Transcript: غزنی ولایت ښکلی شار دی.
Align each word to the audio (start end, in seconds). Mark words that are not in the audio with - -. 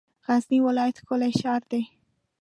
غزنی 0.25 0.59
ولایت 0.65 0.95
ښکلی 1.01 1.31
شار 1.41 1.61
دی. 1.71 1.83